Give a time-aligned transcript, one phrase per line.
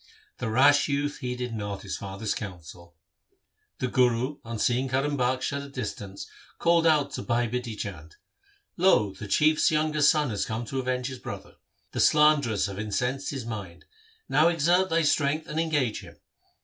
[0.39, 2.95] The rash youth heeded not his father's counsel.
[3.77, 6.25] The Guru on seeing Karim Bakhsh at a distance
[6.57, 8.15] called out to Bhai Bidhi Chand,'
[8.85, 9.13] Lo!
[9.13, 11.57] the Chief's young son hath come to avenge his brother.
[11.91, 13.85] The slanderers have incensed his mind.
[14.27, 16.15] Now exert thy strength and engage him.